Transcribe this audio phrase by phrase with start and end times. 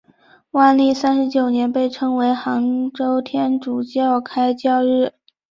[0.49, 5.13] 万历三十九年被称为杭州天主教开教日。